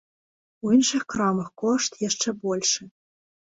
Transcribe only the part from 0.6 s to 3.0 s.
У іншых крамах кошт яшчэ большы.